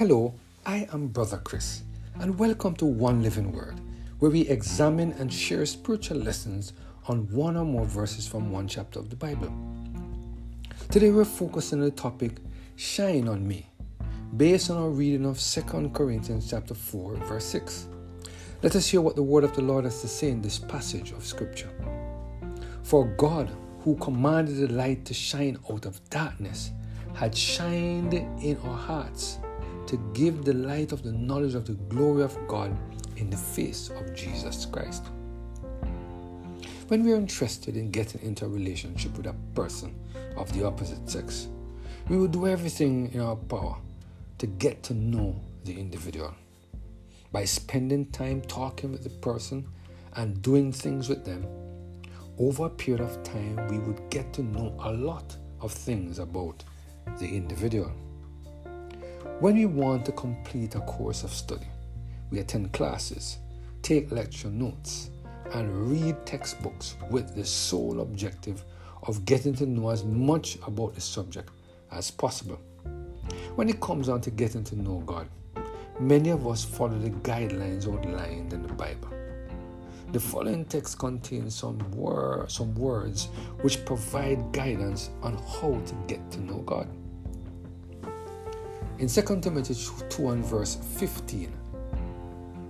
Hello, 0.00 0.32
I 0.64 0.88
am 0.94 1.08
Brother 1.08 1.36
Chris, 1.44 1.82
and 2.20 2.38
welcome 2.38 2.74
to 2.76 2.86
One 2.86 3.22
Living 3.22 3.52
Word, 3.52 3.78
where 4.18 4.30
we 4.30 4.48
examine 4.48 5.12
and 5.18 5.30
share 5.30 5.66
spiritual 5.66 6.16
lessons 6.16 6.72
on 7.06 7.30
one 7.30 7.54
or 7.54 7.66
more 7.66 7.84
verses 7.84 8.26
from 8.26 8.50
one 8.50 8.66
chapter 8.66 8.98
of 8.98 9.10
the 9.10 9.16
Bible. 9.16 9.52
Today 10.90 11.10
we're 11.10 11.26
focusing 11.26 11.80
on 11.80 11.84
the 11.84 11.90
topic 11.90 12.38
Shine 12.76 13.28
on 13.28 13.46
Me, 13.46 13.66
based 14.38 14.70
on 14.70 14.78
our 14.78 14.88
reading 14.88 15.26
of 15.26 15.38
2 15.38 15.90
Corinthians 15.90 16.48
chapter 16.48 16.72
4, 16.72 17.16
verse 17.16 17.44
6. 17.44 17.86
Let 18.62 18.76
us 18.76 18.86
hear 18.86 19.02
what 19.02 19.16
the 19.16 19.22
word 19.22 19.44
of 19.44 19.54
the 19.54 19.60
Lord 19.60 19.84
has 19.84 20.00
to 20.00 20.08
say 20.08 20.30
in 20.30 20.40
this 20.40 20.58
passage 20.58 21.10
of 21.10 21.26
scripture. 21.26 21.68
For 22.84 23.04
God, 23.18 23.50
who 23.80 23.96
commanded 23.96 24.66
the 24.66 24.72
light 24.72 25.04
to 25.04 25.12
shine 25.12 25.58
out 25.70 25.84
of 25.84 26.00
darkness, 26.08 26.70
had 27.12 27.36
shined 27.36 28.14
in 28.14 28.56
our 28.64 28.78
hearts 28.78 29.40
to 29.90 29.96
give 30.14 30.44
the 30.44 30.54
light 30.54 30.92
of 30.92 31.02
the 31.02 31.10
knowledge 31.10 31.56
of 31.56 31.66
the 31.66 31.72
glory 31.72 32.22
of 32.22 32.38
God 32.46 32.78
in 33.16 33.28
the 33.28 33.36
face 33.36 33.90
of 33.90 34.14
Jesus 34.14 34.64
Christ. 34.64 35.02
When 36.86 37.02
we 37.02 37.12
are 37.12 37.16
interested 37.16 37.76
in 37.76 37.90
getting 37.90 38.22
into 38.22 38.44
a 38.44 38.48
relationship 38.48 39.16
with 39.16 39.26
a 39.26 39.34
person 39.52 39.98
of 40.36 40.52
the 40.52 40.64
opposite 40.64 41.10
sex, 41.10 41.48
we 42.08 42.16
will 42.16 42.28
do 42.28 42.46
everything 42.46 43.12
in 43.12 43.20
our 43.20 43.34
power 43.34 43.78
to 44.38 44.46
get 44.46 44.84
to 44.84 44.94
know 44.94 45.34
the 45.64 45.76
individual. 45.76 46.36
By 47.32 47.44
spending 47.44 48.12
time 48.12 48.42
talking 48.42 48.92
with 48.92 49.02
the 49.02 49.10
person 49.10 49.66
and 50.14 50.40
doing 50.40 50.70
things 50.70 51.08
with 51.08 51.24
them, 51.24 51.44
over 52.38 52.66
a 52.66 52.70
period 52.70 53.00
of 53.00 53.20
time, 53.24 53.66
we 53.66 53.80
would 53.80 54.08
get 54.08 54.32
to 54.34 54.44
know 54.44 54.72
a 54.84 54.92
lot 54.92 55.36
of 55.60 55.72
things 55.72 56.20
about 56.20 56.62
the 57.18 57.26
individual. 57.26 57.90
When 59.40 59.56
we 59.56 59.66
want 59.66 60.06
to 60.06 60.12
complete 60.12 60.74
a 60.74 60.80
course 60.80 61.24
of 61.24 61.32
study, 61.32 61.66
we 62.30 62.38
attend 62.38 62.72
classes, 62.72 63.38
take 63.82 64.10
lecture 64.10 64.50
notes, 64.50 65.10
and 65.52 65.90
read 65.90 66.24
textbooks 66.24 66.96
with 67.10 67.34
the 67.34 67.44
sole 67.44 68.00
objective 68.00 68.64
of 69.04 69.24
getting 69.24 69.54
to 69.56 69.66
know 69.66 69.90
as 69.90 70.04
much 70.04 70.56
about 70.66 70.94
the 70.94 71.00
subject 71.00 71.50
as 71.90 72.10
possible. 72.10 72.60
When 73.56 73.68
it 73.68 73.80
comes 73.80 74.08
on 74.08 74.20
to 74.22 74.30
getting 74.30 74.64
to 74.64 74.76
know 74.76 75.02
God, 75.04 75.28
many 75.98 76.30
of 76.30 76.46
us 76.46 76.64
follow 76.64 76.98
the 76.98 77.10
guidelines 77.10 77.92
outlined 77.92 78.52
in 78.52 78.62
the 78.62 78.72
Bible. 78.72 79.08
The 80.12 80.20
following 80.20 80.64
text 80.64 80.98
contains 80.98 81.54
some, 81.54 81.78
wor- 81.92 82.46
some 82.48 82.74
words 82.74 83.26
which 83.60 83.84
provide 83.84 84.52
guidance 84.52 85.10
on 85.22 85.34
how 85.36 85.80
to 85.84 85.94
get 86.06 86.30
to 86.32 86.40
know 86.40 86.58
God. 86.58 86.88
In 89.00 89.08
2 89.08 89.40
Timothy 89.40 89.74
2 90.10 90.28
and 90.28 90.44
verse 90.44 90.76
15, 90.98 91.50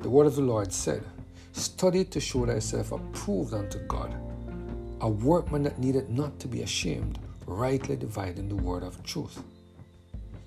the 0.00 0.08
word 0.08 0.28
of 0.28 0.36
the 0.36 0.42
Lord 0.42 0.72
said, 0.72 1.02
Study 1.50 2.04
to 2.04 2.20
show 2.20 2.46
thyself 2.46 2.92
approved 2.92 3.52
unto 3.52 3.80
God, 3.88 4.14
a 5.00 5.08
workman 5.08 5.64
that 5.64 5.80
needed 5.80 6.08
not 6.08 6.38
to 6.38 6.46
be 6.46 6.62
ashamed, 6.62 7.18
rightly 7.46 7.96
dividing 7.96 8.48
the 8.48 8.54
word 8.54 8.84
of 8.84 9.02
truth. 9.02 9.42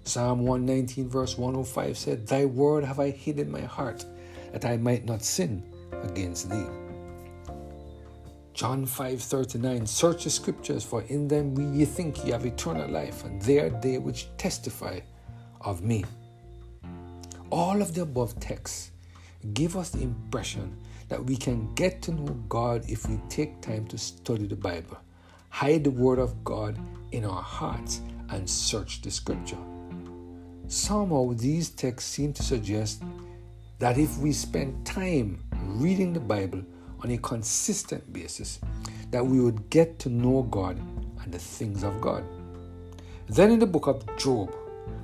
Psalm 0.06 0.46
119 0.46 1.10
verse 1.10 1.38
105 1.38 1.98
said, 1.98 2.28
Thy 2.28 2.46
word 2.46 2.86
have 2.86 3.02
I 3.02 3.10
hid 3.10 3.38
in 3.38 3.52
my 3.52 3.64
heart, 3.64 4.06
that 4.54 4.64
I 4.64 4.78
might 4.78 5.04
not 5.04 5.22
sin 5.22 5.70
against 6.02 6.50
thee. 6.50 6.68
John 8.54 8.86
5:39 8.86 9.86
Search 9.86 10.24
the 10.24 10.30
scriptures 10.30 10.86
for 10.86 11.02
in 11.10 11.28
them 11.28 11.54
we 11.56 11.66
ye 11.66 11.84
think 11.84 12.24
ye 12.24 12.32
have 12.32 12.46
eternal 12.46 12.90
life 12.90 13.26
and 13.26 13.42
they 13.42 13.60
are 13.60 13.72
they 13.82 13.98
which 13.98 14.30
testify 14.38 15.02
of 15.64 15.84
me. 15.84 16.04
All 17.50 17.82
of 17.82 17.94
the 17.94 18.02
above 18.02 18.40
texts 18.40 18.92
give 19.54 19.76
us 19.76 19.90
the 19.90 20.02
impression 20.02 20.76
that 21.10 21.24
we 21.24 21.36
can 21.36 21.74
get 21.76 22.02
to 22.04 22.12
know 22.12 22.34
God 22.50 22.84
if 22.88 23.08
we 23.08 23.20
take 23.30 23.62
time 23.62 23.86
to 23.88 23.98
study 23.98 24.48
the 24.48 24.56
Bible, 24.56 24.98
hide 25.50 25.84
the 25.84 25.92
Word 25.92 26.20
of 26.20 26.44
God 26.44 26.78
in 27.12 27.26
our 27.26 27.42
hearts, 27.42 28.02
and 28.30 28.50
search 28.50 29.02
the 29.02 29.12
Scripture. 29.12 29.58
Somehow, 30.68 31.34
these 31.34 31.70
texts 31.70 32.10
seem 32.10 32.34
to 32.34 32.42
suggest 32.42 33.04
that 33.80 33.98
if 33.98 34.18
we 34.18 34.32
spend 34.32 34.86
time 34.86 35.44
reading 35.66 36.14
the 36.14 36.20
Bible 36.20 36.64
on 37.04 37.12
a 37.12 37.18
consistent 37.18 38.12
basis, 38.12 38.60
that 39.12 39.24
we 39.24 39.40
would 39.40 39.70
get 39.70 40.00
to 40.00 40.10
know 40.10 40.44
God 40.44 40.80
and 41.22 41.32
the 41.32 41.38
things 41.38 41.84
of 41.84 42.02
God. 42.02 42.24
Then 43.28 43.52
in 43.52 43.60
the 43.60 43.68
book 43.68 43.88
of 43.88 44.04
Job, 44.18 44.56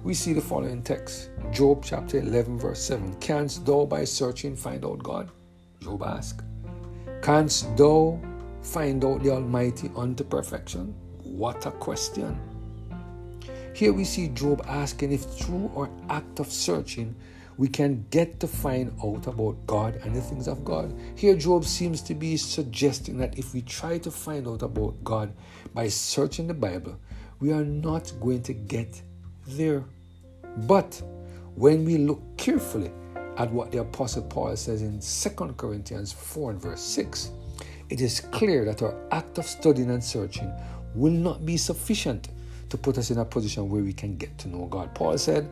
we 0.04 0.14
see 0.14 0.34
the 0.34 0.42
following 0.42 0.82
text 0.82 1.30
Job 1.52 1.84
chapter 1.84 2.20
11, 2.20 2.58
verse 2.60 2.82
7. 2.82 3.16
Canst 3.20 3.66
thou 3.66 3.86
by 3.86 4.04
searching 4.04 4.56
find 4.56 4.86
out 4.86 5.04
God? 5.04 5.32
Job 5.82 6.04
asked. 6.04 6.42
Canst 7.22 7.76
thou 7.78 8.20
find 8.62 9.04
out 9.04 9.24
the 9.24 9.32
Almighty 9.32 9.92
unto 9.96 10.24
perfection? 10.24 10.96
What 11.24 11.66
a 11.66 11.72
question. 11.72 12.40
Here 13.74 13.94
we 13.94 14.04
see 14.04 14.30
Job 14.30 14.64
asking 14.68 15.12
if 15.12 15.24
through 15.24 15.72
our 15.76 15.90
act 16.10 16.40
of 16.40 16.52
searching 16.52 17.16
we 17.60 17.68
can 17.68 18.06
get 18.10 18.40
to 18.40 18.48
find 18.48 18.94
out 19.04 19.28
about 19.28 19.68
God 19.68 20.00
and 20.06 20.16
the 20.16 20.22
things 20.22 20.48
of 20.48 20.64
God. 20.64 20.98
Here, 21.16 21.36
Job 21.36 21.66
seems 21.66 22.02
to 22.04 22.16
be 22.16 22.38
suggesting 22.38 23.18
that 23.18 23.38
if 23.38 23.54
we 23.54 23.62
try 23.62 23.98
to 23.98 24.10
find 24.10 24.48
out 24.48 24.62
about 24.62 25.04
God 25.04 25.34
by 25.74 25.90
searching 25.90 26.48
the 26.48 26.54
Bible, 26.54 26.98
we 27.42 27.52
are 27.52 27.66
not 27.66 28.14
going 28.22 28.44
to 28.44 28.54
get 28.54 29.02
there. 29.58 29.84
But 30.68 31.02
when 31.56 31.86
we 31.86 31.98
look 31.98 32.22
carefully 32.38 32.92
at 33.38 33.52
what 33.52 33.72
the 33.72 33.80
Apostle 33.80 34.24
Paul 34.24 34.56
says 34.56 34.82
in 34.82 35.00
2 35.00 35.54
Corinthians 35.54 36.12
4 36.12 36.52
and 36.52 36.62
verse 36.62 36.82
6, 36.82 37.32
it 37.90 38.02
is 38.02 38.20
clear 38.20 38.66
that 38.66 38.82
our 38.82 38.96
act 39.12 39.38
of 39.38 39.46
studying 39.46 39.90
and 39.90 40.04
searching 40.04 40.52
will 40.94 41.12
not 41.12 41.46
be 41.46 41.58
sufficient 41.58 42.30
to 42.70 42.78
put 42.78 42.98
us 42.98 43.12
in 43.12 43.18
a 43.18 43.26
position 43.26 43.70
where 43.70 43.82
we 43.82 43.94
can 43.94 44.16
get 44.16 44.38
to 44.40 44.48
know 44.48 44.66
God. 44.66 44.94
Paul 44.94 45.18
said, 45.18 45.50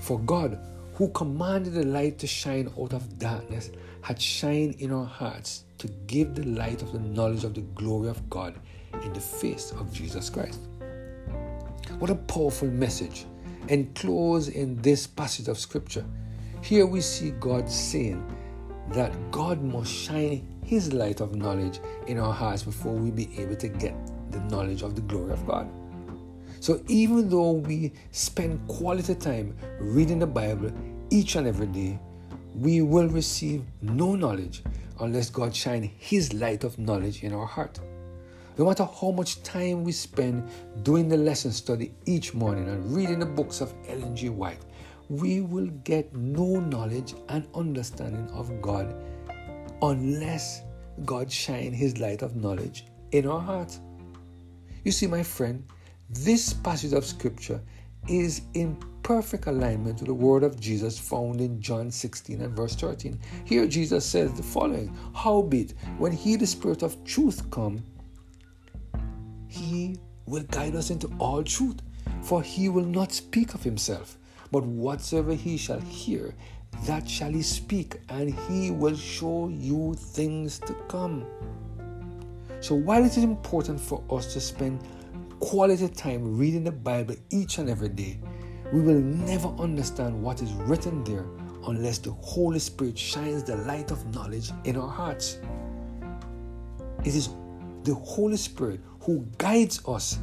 For 0.00 0.18
God, 0.20 0.58
who 0.94 1.08
commanded 1.10 1.74
the 1.74 1.84
light 1.84 2.18
to 2.18 2.26
shine 2.26 2.72
out 2.78 2.92
of 2.92 3.18
darkness, 3.18 3.70
had 4.00 4.20
shined 4.20 4.76
in 4.76 4.92
our 4.92 5.04
hearts 5.04 5.64
to 5.78 5.88
give 6.06 6.34
the 6.34 6.44
light 6.44 6.82
of 6.82 6.92
the 6.92 6.98
knowledge 6.98 7.44
of 7.44 7.54
the 7.54 7.60
glory 7.60 8.08
of 8.08 8.28
God 8.30 8.54
in 9.02 9.12
the 9.12 9.20
face 9.20 9.72
of 9.72 9.92
Jesus 9.92 10.30
Christ. 10.30 10.60
What 11.98 12.10
a 12.10 12.14
powerful 12.14 12.68
message 12.68 13.26
enclosed 13.66 14.50
in 14.50 14.80
this 14.82 15.04
passage 15.04 15.48
of 15.48 15.58
scripture. 15.58 16.04
Here 16.62 16.86
we 16.86 17.00
see 17.00 17.32
God 17.32 17.68
saying 17.68 18.24
that 18.92 19.12
God 19.32 19.60
must 19.64 19.92
shine 19.92 20.46
His 20.64 20.92
light 20.92 21.20
of 21.20 21.34
knowledge 21.34 21.80
in 22.06 22.20
our 22.20 22.32
hearts 22.32 22.62
before 22.62 22.92
we 22.92 23.10
be 23.10 23.28
able 23.36 23.56
to 23.56 23.66
get 23.66 23.96
the 24.30 24.38
knowledge 24.42 24.82
of 24.82 24.94
the 24.94 25.00
glory 25.00 25.32
of 25.32 25.44
God. 25.44 25.68
So 26.60 26.80
even 26.86 27.28
though 27.28 27.50
we 27.50 27.92
spend 28.12 28.68
quality 28.68 29.16
time 29.16 29.56
reading 29.80 30.20
the 30.20 30.26
Bible 30.28 30.70
each 31.10 31.34
and 31.34 31.48
every 31.48 31.66
day, 31.66 31.98
we 32.54 32.80
will 32.80 33.08
receive 33.08 33.64
no 33.82 34.14
knowledge 34.14 34.62
unless 35.00 35.30
God 35.30 35.52
shine 35.52 35.90
His 35.98 36.32
light 36.32 36.62
of 36.62 36.78
knowledge 36.78 37.24
in 37.24 37.32
our 37.32 37.46
heart. 37.46 37.80
No 38.58 38.64
matter 38.64 38.88
how 39.00 39.12
much 39.12 39.40
time 39.44 39.84
we 39.84 39.92
spend 39.92 40.50
doing 40.82 41.08
the 41.08 41.16
lesson 41.16 41.52
study 41.52 41.94
each 42.06 42.34
morning 42.34 42.68
and 42.68 42.92
reading 42.92 43.20
the 43.20 43.26
books 43.26 43.60
of 43.60 43.72
Ellen 43.86 44.16
G. 44.16 44.30
White, 44.30 44.64
we 45.08 45.42
will 45.42 45.68
get 45.84 46.12
no 46.16 46.58
knowledge 46.58 47.14
and 47.28 47.46
understanding 47.54 48.28
of 48.32 48.60
God 48.60 48.92
unless 49.80 50.62
God 51.04 51.30
shine 51.30 51.72
His 51.72 52.00
light 52.00 52.22
of 52.22 52.34
knowledge 52.34 52.86
in 53.12 53.28
our 53.28 53.40
heart. 53.40 53.78
You 54.84 54.90
see, 54.90 55.06
my 55.06 55.22
friend, 55.22 55.64
this 56.10 56.52
passage 56.52 56.94
of 56.94 57.04
scripture 57.04 57.60
is 58.08 58.42
in 58.54 58.76
perfect 59.04 59.46
alignment 59.46 60.00
with 60.00 60.08
the 60.08 60.14
word 60.14 60.42
of 60.42 60.58
Jesus 60.58 60.98
found 60.98 61.40
in 61.40 61.60
John 61.60 61.92
16 61.92 62.40
and 62.40 62.56
verse 62.56 62.74
13. 62.74 63.20
Here 63.44 63.68
Jesus 63.68 64.04
says 64.04 64.32
the 64.32 64.42
following 64.42 64.92
Howbeit, 65.14 65.74
when 65.98 66.10
he, 66.10 66.34
the 66.34 66.46
Spirit 66.46 66.82
of 66.82 67.02
truth, 67.04 67.48
come, 67.50 67.84
he 69.48 69.96
will 70.26 70.44
guide 70.44 70.76
us 70.76 70.90
into 70.90 71.10
all 71.18 71.42
truth. 71.42 71.80
For 72.22 72.42
he 72.42 72.68
will 72.68 72.84
not 72.84 73.12
speak 73.12 73.54
of 73.54 73.62
himself, 73.62 74.18
but 74.50 74.64
whatsoever 74.64 75.34
he 75.34 75.56
shall 75.56 75.80
hear, 75.80 76.34
that 76.84 77.08
shall 77.08 77.30
he 77.30 77.42
speak, 77.42 78.00
and 78.08 78.34
he 78.48 78.70
will 78.70 78.96
show 78.96 79.48
you 79.48 79.94
things 79.94 80.58
to 80.60 80.74
come. 80.88 81.26
So 82.60 82.74
while 82.74 83.04
it 83.04 83.16
is 83.16 83.24
important 83.24 83.80
for 83.80 84.02
us 84.10 84.32
to 84.34 84.40
spend 84.40 84.80
quality 85.38 85.88
time 85.88 86.36
reading 86.36 86.64
the 86.64 86.72
Bible 86.72 87.14
each 87.30 87.58
and 87.58 87.70
every 87.70 87.88
day, 87.88 88.18
we 88.72 88.80
will 88.80 89.00
never 89.00 89.48
understand 89.58 90.20
what 90.20 90.42
is 90.42 90.52
written 90.52 91.04
there 91.04 91.26
unless 91.66 91.98
the 91.98 92.10
Holy 92.12 92.58
Spirit 92.58 92.98
shines 92.98 93.44
the 93.44 93.56
light 93.56 93.90
of 93.90 94.14
knowledge 94.14 94.50
in 94.64 94.76
our 94.76 94.88
hearts. 94.88 95.38
It 97.04 97.14
is 97.14 97.30
the 97.88 97.94
Holy 97.94 98.36
Spirit 98.36 98.80
who 99.00 99.24
guides 99.38 99.80
us 99.88 100.18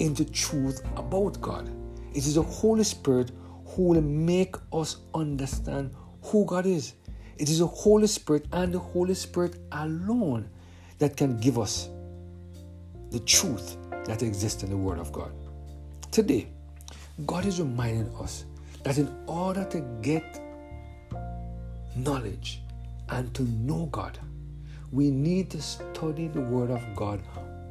into 0.00 0.24
truth 0.24 0.82
about 0.96 1.40
God. 1.40 1.70
It 2.12 2.26
is 2.26 2.34
the 2.34 2.42
Holy 2.42 2.82
Spirit 2.82 3.30
who 3.64 3.84
will 3.84 4.02
make 4.02 4.56
us 4.72 4.96
understand 5.14 5.94
who 6.22 6.44
God 6.44 6.66
is. 6.66 6.94
It 7.38 7.48
is 7.48 7.60
the 7.60 7.66
Holy 7.66 8.08
Spirit 8.08 8.46
and 8.52 8.74
the 8.74 8.80
Holy 8.80 9.14
Spirit 9.14 9.56
alone 9.70 10.48
that 10.98 11.16
can 11.16 11.38
give 11.38 11.60
us 11.60 11.88
the 13.10 13.20
truth 13.20 13.76
that 14.06 14.22
exists 14.22 14.64
in 14.64 14.70
the 14.70 14.76
Word 14.76 14.98
of 14.98 15.12
God. 15.12 15.30
Today, 16.10 16.48
God 17.24 17.46
is 17.46 17.60
reminding 17.60 18.12
us 18.16 18.46
that 18.82 18.98
in 18.98 19.14
order 19.28 19.64
to 19.66 19.80
get 20.02 20.40
knowledge 21.94 22.62
and 23.10 23.32
to 23.34 23.44
know 23.44 23.86
God, 23.92 24.18
we 24.92 25.10
need 25.10 25.50
to 25.50 25.60
study 25.60 26.28
the 26.28 26.40
Word 26.40 26.70
of 26.70 26.82
God 26.94 27.20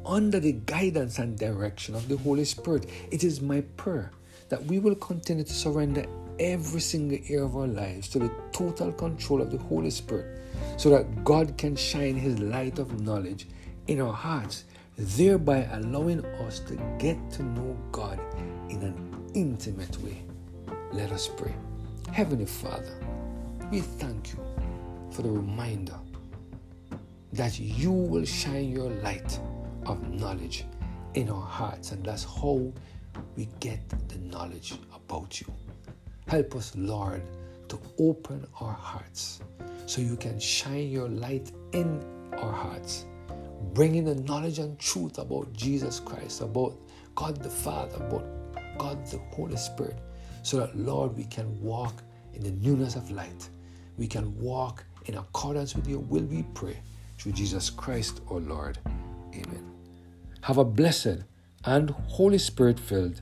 under 0.04 0.38
the 0.38 0.52
guidance 0.52 1.18
and 1.18 1.38
direction 1.38 1.94
of 1.94 2.08
the 2.08 2.16
Holy 2.18 2.44
Spirit. 2.44 2.88
It 3.10 3.24
is 3.24 3.40
my 3.40 3.62
prayer 3.76 4.12
that 4.48 4.64
we 4.64 4.78
will 4.78 4.94
continue 4.94 5.44
to 5.44 5.52
surrender 5.52 6.04
every 6.38 6.80
single 6.80 7.18
area 7.28 7.44
of 7.44 7.56
our 7.56 7.66
lives 7.66 8.08
to 8.08 8.18
the 8.18 8.30
total 8.52 8.92
control 8.92 9.40
of 9.40 9.50
the 9.50 9.58
Holy 9.58 9.90
Spirit 9.90 10.40
so 10.76 10.90
that 10.90 11.24
God 11.24 11.56
can 11.56 11.74
shine 11.74 12.14
His 12.14 12.38
light 12.38 12.78
of 12.78 13.00
knowledge 13.00 13.46
in 13.88 14.00
our 14.00 14.12
hearts, 14.12 14.64
thereby 14.96 15.68
allowing 15.72 16.24
us 16.46 16.60
to 16.60 16.76
get 16.98 17.18
to 17.32 17.42
know 17.42 17.76
God 17.92 18.20
in 18.68 18.82
an 18.82 19.30
intimate 19.34 19.96
way. 20.02 20.22
Let 20.92 21.12
us 21.12 21.28
pray. 21.28 21.54
Heavenly 22.12 22.46
Father, 22.46 22.94
we 23.70 23.80
thank 23.80 24.32
you 24.32 24.38
for 25.10 25.22
the 25.22 25.30
reminder 25.30 25.98
that 27.36 27.58
you 27.60 27.92
will 27.92 28.24
shine 28.24 28.70
your 28.70 28.90
light 29.02 29.38
of 29.84 30.02
knowledge 30.08 30.64
in 31.14 31.28
our 31.28 31.46
hearts, 31.46 31.92
and 31.92 32.04
that's 32.04 32.24
how 32.24 32.72
we 33.36 33.48
get 33.60 33.80
the 34.08 34.18
knowledge 34.18 34.74
about 34.94 35.40
you. 35.40 35.46
Help 36.26 36.56
us, 36.56 36.74
Lord, 36.76 37.22
to 37.68 37.78
open 37.98 38.46
our 38.60 38.72
hearts 38.72 39.40
so 39.86 40.00
you 40.00 40.16
can 40.16 40.38
shine 40.40 40.90
your 40.90 41.08
light 41.08 41.52
in 41.72 42.02
our 42.38 42.52
hearts, 42.52 43.06
bringing 43.74 44.04
the 44.04 44.16
knowledge 44.22 44.58
and 44.58 44.78
truth 44.78 45.18
about 45.18 45.52
Jesus 45.52 46.00
Christ, 46.00 46.40
about 46.40 46.76
God 47.14 47.42
the 47.42 47.50
Father, 47.50 47.96
about 47.96 48.24
God 48.78 49.06
the 49.06 49.18
Holy 49.34 49.56
Spirit, 49.56 49.98
so 50.42 50.58
that, 50.58 50.76
Lord, 50.76 51.16
we 51.16 51.24
can 51.24 51.60
walk 51.60 52.02
in 52.34 52.42
the 52.42 52.50
newness 52.52 52.96
of 52.96 53.10
light. 53.10 53.48
We 53.96 54.06
can 54.06 54.38
walk 54.38 54.84
in 55.06 55.16
accordance 55.16 55.74
with 55.74 55.86
your 55.86 56.00
will, 56.00 56.24
we 56.24 56.42
pray, 56.54 56.76
through 57.18 57.32
Jesus 57.32 57.70
Christ, 57.70 58.20
our 58.30 58.40
Lord. 58.40 58.78
Amen. 59.34 59.70
Have 60.42 60.58
a 60.58 60.64
blessed 60.64 61.24
and 61.64 61.90
Holy 61.90 62.38
Spirit 62.38 62.78
filled. 62.78 63.20